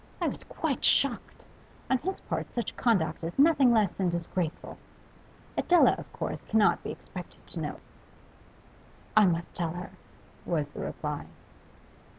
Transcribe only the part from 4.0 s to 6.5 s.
disgraceful. Adela, of course,